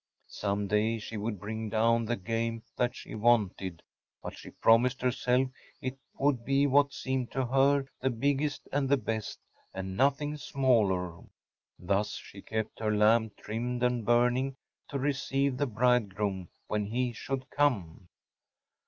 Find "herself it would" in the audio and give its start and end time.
4.99-6.43